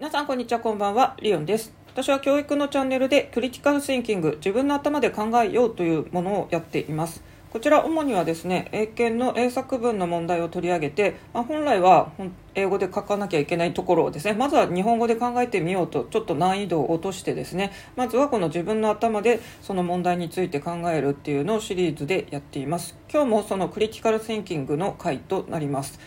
[0.00, 1.16] 皆さんこんにちはこんばんは。
[1.20, 1.72] リオンです。
[1.88, 7.20] 私は教育のチャンネルでクリティカルシンキング自分の頭で考えようというものをやっています。
[7.50, 12.12] こちら主にはですね英検の英作文の問題を取り上げて、まあ、本来は
[12.54, 22.96] 英語で書かなきゃいけないところをですねまずは日本語で考えてみようとちょっと難易度を落としてですねまずはこの自分の頭でその問題について考えるっていうのをシリーズでやっています。
[23.12, 25.98] 今日もそのクリティカルシンキングの回となります。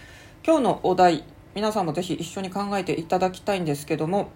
[0.46, 4.30] 今日のお題皆さんもぜひ一緒に考えていただきたいんですけども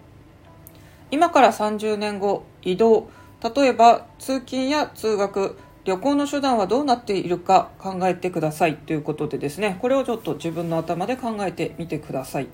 [1.10, 3.08] 今から30年後移動
[3.54, 12.48] 例えば通勤や通学旅行の手段はどうなっているか考えてくださいということでですねこれをちょっと自分の頭で考えてみてください。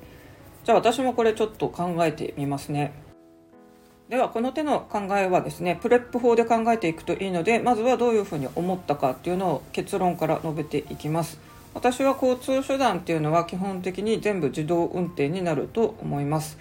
[0.64, 2.92] じゃあ私もこれちょっと考えてみますね。
[4.10, 11.40] ではこの手の考えはですねプレップ法で考えていくといいのでまずはどういうふうに思ったかっていうのを結論から述べていきます。
[11.74, 16.58] 私は交通手段っていうのは基本的に全部自動運転になると思います。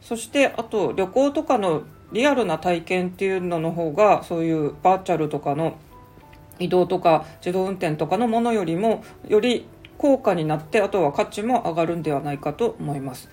[0.00, 5.76] そしてあと旅行とかのリアルな体験っていうのの方がそういうバーチャルとかの
[6.58, 9.66] 移動とか自動運転とかのものよりもより
[9.98, 13.28] 高価になってあとは価値も上がるんではないかと思います。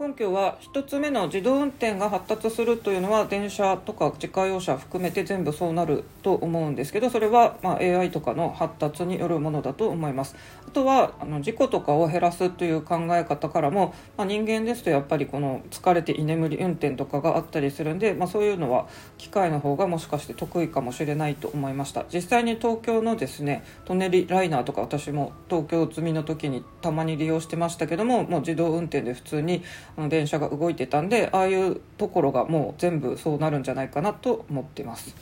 [0.00, 10.36] 根拠は1つ目の自動運転が発達するというのは電車とか自家用車含めて全部そうなると思うんですけどそれはま AI とかの発達によるものだと思います。
[10.66, 22.06] あとはあの事故とかを減らすという考え方からも、まあ、人間ですとやっぱりこの疲れて居眠り運転とかがあったりするんで、まあ、そういうのは機械の方がもしかして得意かもしれないと思いました。
[22.10, 29.62] 実際に東京のですねトネリライナーとか私も東京積みの時にたまに利用してましたけどももう自動運転で普通に
[30.08, 35.14] 電車が動いてたんでああいうところがもう全部そうなるんじゃないかなと思ってます。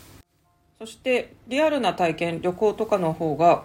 [0.78, 3.64] そしてリアルな体験旅行とかの方が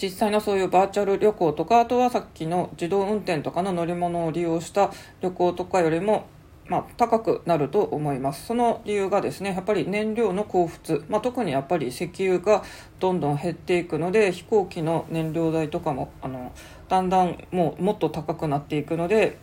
[0.00, 6.26] 実際のそういうバーチャル旅行とかあとはさっきの自動運転とかの乗り物を利用した旅行とかよりも
[6.68, 8.46] まあ、高くなると思います。
[8.46, 12.64] その理由がですねやっぱり燃料の交付、まあ、特にやっぱり石油が
[12.98, 16.52] どんどん減っていくので飛行機の燃料代とかもあの
[16.88, 19.38] だんだんもうもっと高くなっていくので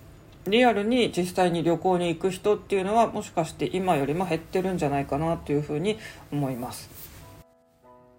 [0.48, 5.98] リアルに実際に旅行に行く人っていうのはもしかして今よりも減ってるんじゃないかなというふうに
[6.32, 7.04] 思います。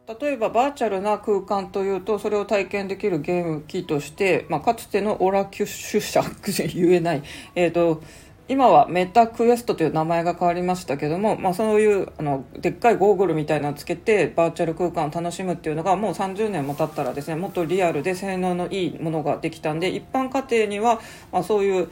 [0.07, 6.23] 例えばバーチャルな空間というとそれを体験できるゲーム機として、まあ、かつてのオラキュッシュ社
[6.67, 7.23] 言えない、
[7.57, 8.03] えーと、
[8.47, 21.01] 今はメタクエストという名前が変わりましたけども、まあ、そういうあのでっかいゴーグルみたいなのをつけてバーチャル空間を楽しむっていうのがもう30年も経ったらですねもっとリアルで性能のいいものができたんで一般家庭には、
[21.33, 21.89] まあ、そういう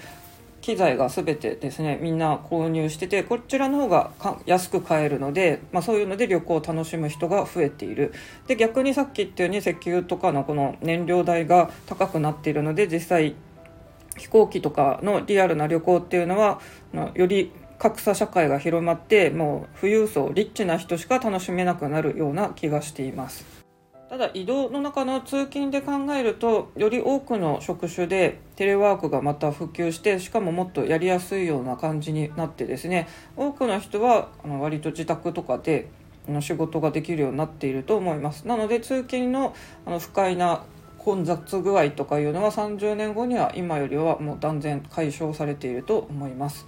[0.63, 4.13] 機材が全てですねみんな購入しててこちらの方が
[4.47, 8.15] 安く買えるので、まあ、そういうので旅行を楽しむ人が増えている
[8.47, 13.35] で逆にさっき言ったように石油とかのこの燃料代が高くなっているので実際
[14.17, 16.61] 飛行機とかのリアルな旅行っていうのは
[17.15, 23.72] より格差社会が広まってもう富裕層リッチな人しか楽しめなくなるような気がしています。
[24.13, 33.09] ただ移動の中の通勤で考えるとより多くの職種でテレワークがまた普及してしかももっとやりやすいような感じになってですね
[33.39, 35.89] 多くの人は割と自宅とかで
[36.43, 38.47] 仕事ができるようになっていると思います。
[38.47, 39.55] なので通勤の
[39.87, 40.63] あの不快な
[40.99, 46.67] 混雑具合とかいうのは30年後には今よりはもう断然解消されていると思います。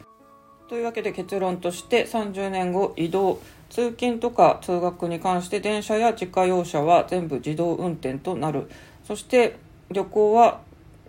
[0.69, 8.71] というわけで結論として30年後移動通勤とか通学に関して電車や自家用車は全部自動運転となる。
[9.05, 9.57] そして
[9.91, 10.61] 旅行は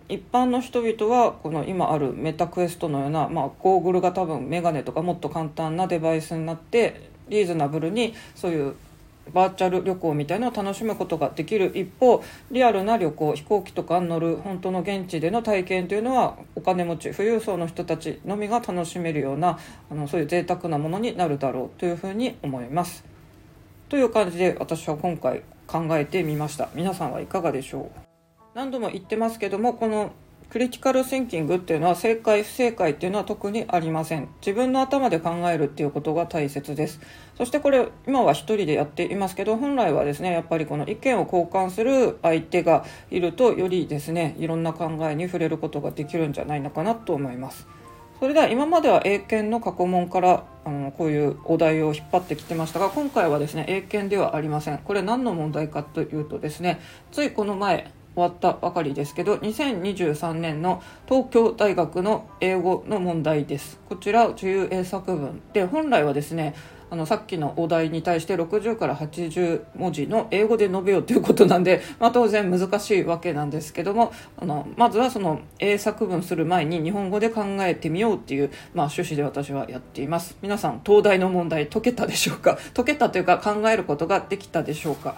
[0.08, 8.74] 一般の人々はこの今あるメタクエストのような、まあ、ゴーグルが多分メガネとかもっと簡単なデバイスになってリーズナブルにそういう
[9.32, 19.58] バーチャル旅行みたいなのを楽しむことができる一方リアルな旅行飛行機とかに乗る本当の現地での体験というのはお金持ち富裕層の人たちのみが楽しめるような
[19.90, 23.04] あのそういう贅沢なものになるだろうというふうに思います。
[23.88, 28.00] という感じで私は今回考えてみました皆さんはいかがでしょう？
[28.54, 30.12] 何度も言ってますけどもこの
[30.48, 34.28] クリティカルシンキングっていうのは正解不正解っていうのは特にありません。
[34.40, 37.00] 自分の頭で考えるっていうことが大切です。
[37.36, 47.66] そしてこれ今は1人でやっていますけど本来はですねやっぱりこの意見を交換する相手がいるとよりですねいろんな考えに触れることができるんじゃないのかなと思います。
[48.18, 54.78] それでは今までは英検の過去問からあのこういうお題を引っ張ってきてましたが今回はですね英検ではありません。
[54.78, 56.80] これ何の問題かというとですね
[57.12, 63.78] ついこの前終わったばかりですけど2023年の東京大学の英語の問題です。
[63.88, 66.54] こちら自由英作文で本来はですね
[66.88, 80.36] あのさっきのお題に対して60から80文字の英語で述べようということなんで、まあ、当然難しいわけなんですけどもあのまずはその英作文する前に日本語で考えてみようっていう、まあ、趣旨で私はやっています。
[80.40, 82.56] 皆さん東大の問題解けたでしょうか？
[82.72, 85.16] 解けたというか考えることができたでしょうか？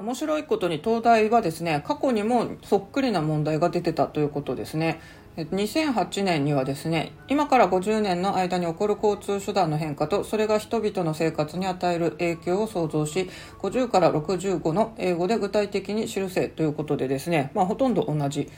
[0.00, 4.98] 面白いことに東大はですね過去にもそっくりな問題が出てたということですね。
[5.36, 13.30] 2008年にはですね今から50年の間に起こる交通手段の変化とそれが人々の生活に与える影響を想像し
[13.60, 18.50] 50から65の英語で具体的に記せということでですね、まあ、ほとんど同じ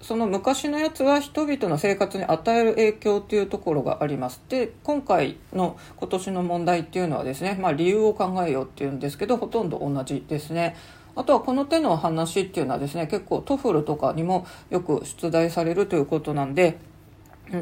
[0.00, 10.76] その昔のやつは人々の生活に与える影響というところがありますで今回の今年の問題っていうのはですね、まあ、理由を考えようっていうんですけどほとんど同じですね。
[11.16, 16.78] あとはこの手の話っていうのはですね結構 TOEFL とかにもよく出題されるということなんで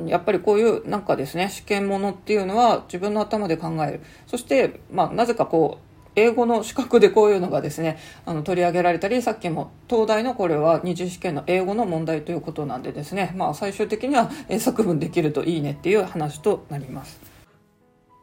[0.07, 4.01] やっぱりこういうなんかですね試験ものっていうのは自分の頭で考える。
[4.27, 5.86] そしてまあなぜかこう
[6.17, 17.36] 英語の資格でこういうのがですねあの取り上げられたりさっきも東大のこれは二次試験の英語の問題ということなんでですねまあ最終的にはえ作文できるといいねっていう話となります。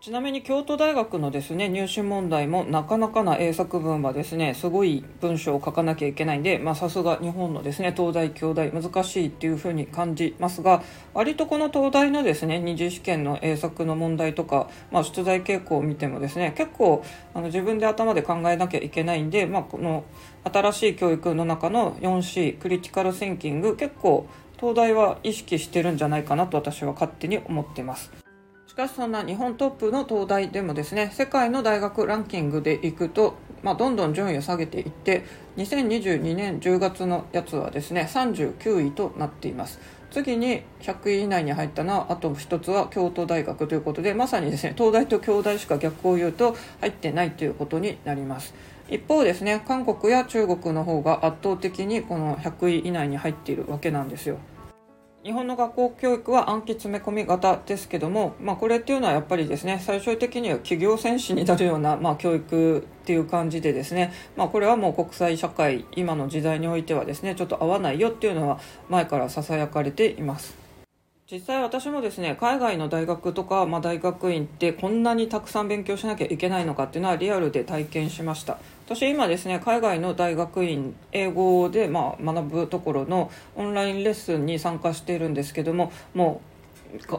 [0.03, 10.83] ちなみに京都大学のですね入試問題もなかなかな英作文はですねすごい文章を書かなきゃいけないんでまさすが日本のですね東大京大難しいっていうふうに感じますが
[11.13, 17.01] 割とこの東大のですね二次試験の英作の問題とか、まあ、出題傾向を見てもですね結構
[17.33, 20.03] あの自分で頭で考えなきゃいけないんで、まあ、この
[20.43, 24.27] 新しい教育の中の 4C クリティカルシンキング結構
[24.59, 28.22] 東大は意識してるんじゃないかなと私は勝手に思ってます。
[28.73, 35.25] しかしそんな日本トップの東大でもですね世界の大学ランキングでいくと、まあ、どんどん順位を下げていって
[35.57, 39.79] 2022年10月のやつはですね39位となっています。
[40.09, 48.55] 次に100位以内に入ったのはあと1つは京都大学ということでまさにですね東大と京大しか逆を言うと入ってないということになります。
[48.89, 54.39] 一方ですね韓国や中国の方が圧倒的にこの100位以内に入っているわけなんですよ。
[55.23, 68.59] 日本の学校教育は暗記詰め込み型ですけども、まあ、これっていうのはやっぱりですね最終的には企業戦士になるような、まあ、教育っていう感じでですね、まあ、これはもう国際社会今の時代においてはですねちょっと合わないよっていうのは
[68.89, 70.62] 前からささやかれています。
[71.31, 78.57] 実際私もですね海外の大学とか、まあ、大学院ってこんなにたくさん勉強しなきゃいけないのかっていうのはリアルで体験しました。
[78.85, 86.52] 私今ですね海外の大学院英語でまあ学ぶところのオンラインレッスンに参加しているんですけどももう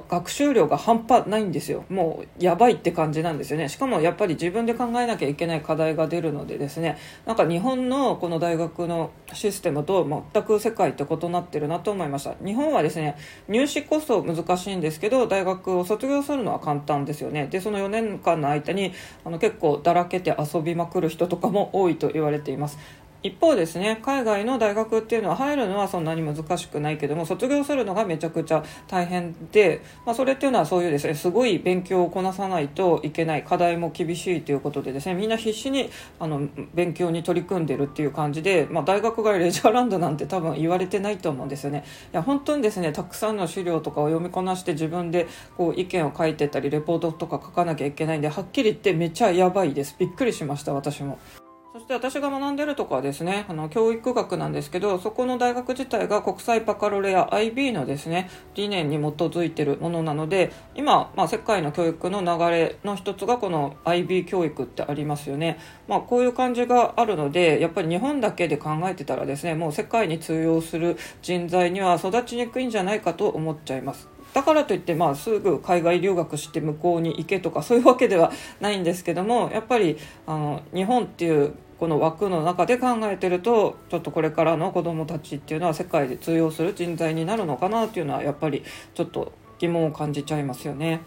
[0.09, 1.85] 学習量が半端ないんですよ。
[1.89, 3.69] もうやばいって感じなんですよね。
[3.69, 6.97] しかもやっぱり自分で考えなきゃいけない課題が出るのでですね。
[7.27, 12.35] なんか日本のこの大学のシステムと全く世界って異なってるなと思いました。
[12.45, 13.17] 日本はですね
[13.49, 17.49] 入試こそ難しいんですけど大学を卒業するのは簡単ですよね。
[17.49, 18.93] でその4年間の間に
[19.25, 22.79] あの結構だらけて遊びまくる人とかも多いと言われています。
[23.25, 35.89] 一方ですね海外の大学っていうのは入るのはそんなに難しくないけども卒業するのがめちゃくちゃ大変で、まあ、それっていうのはそういうですねすごい勉強をこなさないといけない課題も厳しいということでですねみんな必死に
[36.21, 41.83] あの勉強に取り組んでるっていう感じで、まあ、大学がレジャーランドなんて多分言われてないと思うんですよね
[42.13, 51.44] いや本当にですねたくさんの資料とかを読みこなして自分でこう意見を書いてたりレポートとか書かなきゃいけないんではっきり言ってめっちゃやばいですびっくりしました私も。
[51.75, 65.59] そして私が学んでるとこはですね、あの、教育学なんですけど、そこの大学自体が国際バカロレア IB のですね、理念に基づいてるものなので、今、まあ、世界の教育の流れの一つがこの IB 教育ってありますよね。
[65.89, 74.15] まあ、こういう感じがあるので、やっぱり日本だけで考えてたらですね、もう世界に通用する人材には育ちにくいんじゃないかと思っちゃいます。
[74.35, 79.97] だからといって、まあ、すぐ海外留学して向こうに行けとかそういうわけではないんですけどもやっぱり
[80.27, 88.63] あの日本っていうこの枠の中で考えてるとちょっとこれからの子どもたちっていうのは世界で通用する人材になるのかなっていうのはやっぱり
[88.95, 91.01] ちょっと疑問を感じちゃいますよね。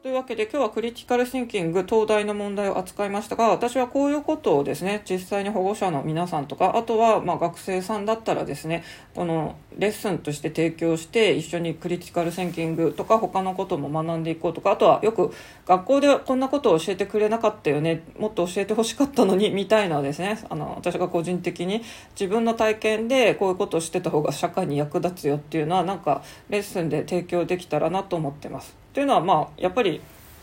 [0.00, 8.84] というわけで今日はクリティカルシンキング東大の問題を扱いましたが私はこういうことをですね実際に保護者の皆さんとかあとはま学生さんだったらですね
[9.16, 15.34] このレッスンとして提供して一緒にクリティカルシンキングとか他のことも学んでいこうとかあとはよく
[15.66, 28.87] 学校でこんなことを教えてくれなかったよねもっと教えてほしかったのにみたいなですねあの私が個人的に自分の体験でこういうことをしてた方が社会に役立つよっていうのはなんかレッスンで提供できたらなと思ってます。
[28.98, 30.00] というのはまあやっぱり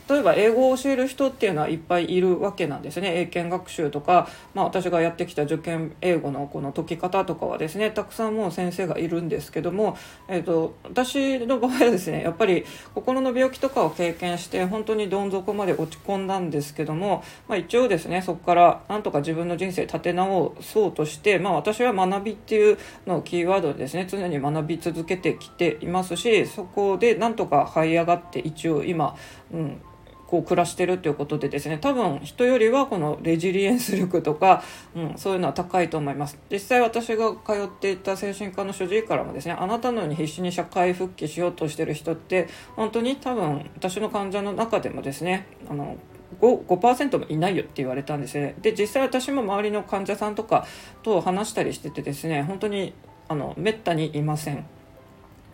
[0.10, 3.20] 例えば英語を教える人っていうのはいっぱいいるわけなんですね。
[3.20, 9.98] 英検学習とか、まあ、私がやってきた受験英語のこの解き方とかはですねたくさんもう先生がいるんですけども、
[10.28, 29.16] えーと、私の場合はですねやっぱり心の病気とかを経験して本当にどん底まで落ち込んだんですけども、まあ、一応ですねそこからなんとか自分の人生立て直そうとして、まあ、私は学びっていうのをキーワードでですね常に学び続けてきていますしそこでなんとか這い上がって一応今、
[29.54, 29.82] うん、
[30.28, 34.64] こう暮らしてるっていうことでですね多分人よりはこのレジリエンス力とか、
[34.96, 36.38] うん、そういうのは高いと思います。
[36.52, 45.98] 実際私が通っていた精神科の主治医からもですねあなたのように必死に社会復帰しようとしてる人って本当に多分私の患者の中でもですねあの
[46.42, 48.56] 5%, もいないよって言われたんですね。
[48.62, 50.66] で実際私も周りの患者さんとか
[51.04, 52.94] と話したりしててですね本当に
[53.28, 54.66] あのめったにいません。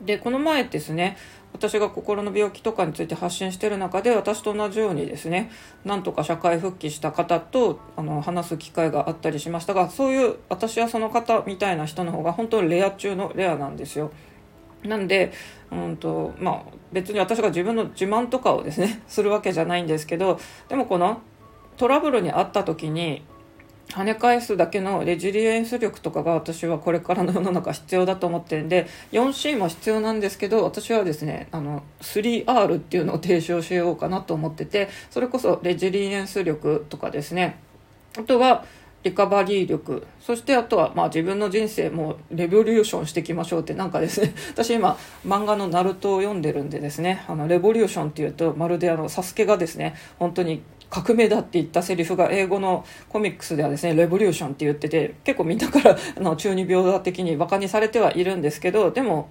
[0.01, 1.17] でこの前ですね
[1.53, 5.51] 私が心の病気とかについて発信してる中で私と同じようにですね
[5.85, 14.11] なんとか社会復帰した方とあの話す機会があったりしましたがそういう私はその方みたいな人の方が本当にレア中のレアなんですよ。
[14.83, 15.31] なんで、
[15.71, 20.39] うんとまあ、別に私が自分の自慢とかをですねするわけじゃないんですけど
[20.69, 21.21] でもこの
[21.77, 23.23] トラブルにあった時に
[23.91, 37.59] 跳ね返すだけのレジリエンス力とかが私はこれからの世の中必要だと思ってるんで 4C も必要なんですけど私はですねあの 3R っていうのを提唱しようかなと思っててそれこそレジリエンス力とかですね。
[38.17, 38.65] あとは
[39.03, 40.05] リカバリー力。
[40.19, 44.33] そしてあとはまあ自分の人生もレボリューションしていきましょうってなんかですね。
[44.53, 47.23] 私今漫画の「ナルトを読んでるんでですね。
[47.27, 59.29] あのレボリューションっていうとまるであのサスケがですね本当に革命だって言ったセリフが英語のコミックスではですねレボリューションって言ってて結構みんなからあの中二病的にバカにされてはいるんですけどでも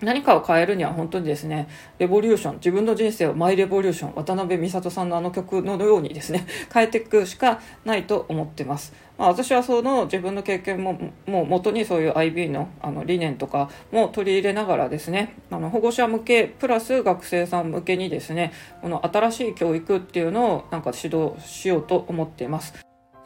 [0.00, 8.92] 何かを変えるには本当にですね、レボリューション、自分の人生をマイレボリューション、渡辺美里さんのあの曲のようにですね、 変えていくしかないと思ってます。
[9.18, 22.74] まあ、私はその自分の経験も、もう元にそういう IB のあの理念とかも取り入れながらですね、あの保護者向け、プラス学生さん向けにですね、この新しい教育っていうのをなんか指導しようと思っています。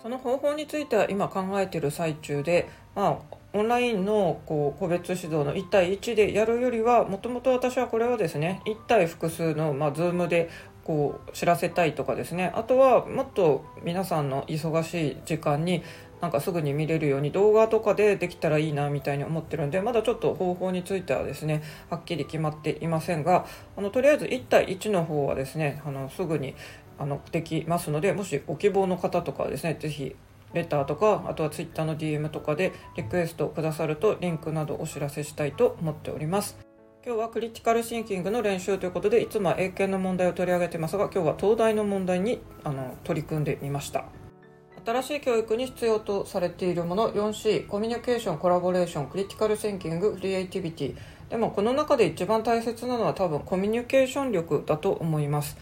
[0.03, 10.49] その方法については今考えている最中で、まあ、オンラインのこう個別指導の1対1でやるよりはもともと私はこれはですね1対複数の、まあ、Zoom で
[10.85, 15.83] こう知らせたいとかですねあとはもっと皆さんの忙しい時間に
[16.21, 23.45] なんかすぐに見れるように動画とかでできたらいいなみたいに思ってるんでまだちょっと方法についてはですねはっきり決まっていませんが
[23.77, 26.55] あのとりあえず1対1の方はですねあのすぐに
[26.99, 30.15] あのできますのでもしご希望の方とかはですね是非
[30.55, 36.59] レターとかあとは Twitter の DM とかでリクエストくださるとリンクなどお知らせしたいと思っております。
[37.05, 44.05] 今日はクリティカルシンキングの練習ということでいつもは英検の問題を取り上げてますが今日は東大の問題にあの取り組んでみました。
[44.85, 50.97] 新しい教育に必要とされているもの 4C コミュニケーションコラボレーションクリティカルシンキングクリエイティビティ。
[51.31, 55.57] でもこの中で一番大切なのは多分コミュニケーション力だと思います。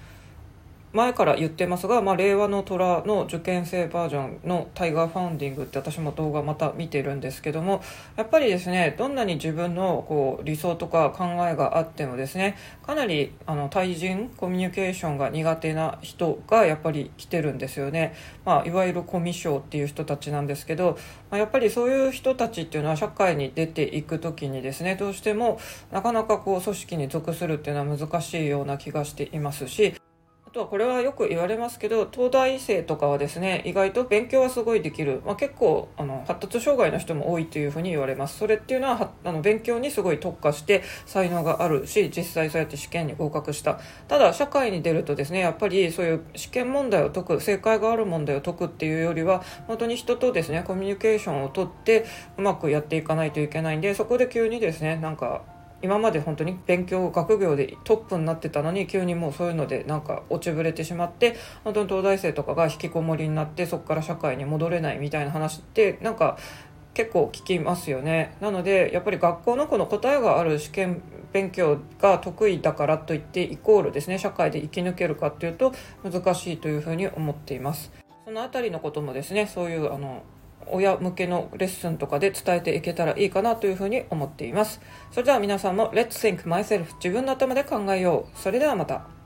[0.93, 7.81] 前から言ってますが、まあ、令和の虎の受験生バージョンの Tiger Funding って私も動画また見てるんですけども
[8.17, 20.99] やっぱりですねどんなに自分のこう理想とか考えがあってもですねかなりあの対人コミュニケーションが苦手な人がやっぱり来てるんですよね、まあ、いわゆるコミュ障っていう人たちなんですけど、
[21.31, 25.61] まあ、やっぱりそういう人たちっていうのは社会に出ていく時にですねどうしても
[25.93, 29.95] なかなかこう組織に属するっていうのは難しいような気がしていますし
[30.51, 38.37] あとはこれはよく言われますけど東大生とかはですね意外と勉強はすごいできる、まあ、結構あの発達障害の人も多いというふうに言われます。
[38.37, 43.79] それっていうのはあの勉強にすごい特化して才能があるし実際そうやって試験に合格した。
[44.09, 55.43] ただ社会に出るとですねやっぱりそういう試験問題を解く正解がある問題を解くっていうよりは本当に人とですねコミュニケーションをとってうまくやっていかないといけないんでそこで急にですねなんか
[55.83, 66.37] 今まで本当に勉強学業でトップになってたのに急にもうそういうのでなんか落ちぶれてしまって本当に東大生とかが引きこもりになってそこから社会に戻れないみたいな話ってなんか
[66.93, 68.37] 結構聞きますよね。
[68.41, 75.73] なのでやっぱり学校のこの答えがある試験勉強が得意だからといってイコールですね社会で生き抜けるかっていうと
[76.03, 77.93] 難しいというふうに思っています。
[78.25, 80.23] その辺りのこともですねそういうあの
[80.73, 84.81] 親向けのレッスンとかで伝えていけたらいいかなというふうに思っています。
[85.11, 88.39] それでは皆さんも Let's Think Myself 自分の頭で考えよう。
[88.39, 89.20] それではまた。